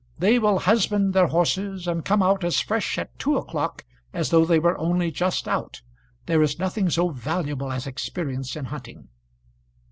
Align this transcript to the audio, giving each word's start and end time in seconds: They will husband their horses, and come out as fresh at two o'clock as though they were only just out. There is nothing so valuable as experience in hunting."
They 0.17 0.39
will 0.39 0.57
husband 0.57 1.13
their 1.13 1.27
horses, 1.27 1.87
and 1.87 2.03
come 2.03 2.23
out 2.23 2.43
as 2.43 2.59
fresh 2.59 2.97
at 2.97 3.19
two 3.19 3.37
o'clock 3.37 3.85
as 4.13 4.31
though 4.31 4.45
they 4.45 4.57
were 4.57 4.75
only 4.79 5.11
just 5.11 5.47
out. 5.47 5.83
There 6.25 6.41
is 6.41 6.57
nothing 6.57 6.89
so 6.89 7.09
valuable 7.09 7.71
as 7.71 7.85
experience 7.85 8.55
in 8.55 8.65
hunting." 8.65 9.09